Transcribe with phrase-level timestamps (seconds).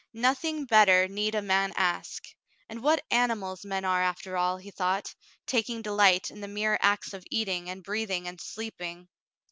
[0.13, 2.27] Nothing better need a man ask;
[2.67, 5.13] and what animals men are, after all, he thought,
[5.45, 9.09] taking delight in the mere acts of eating and breathing and sleeping.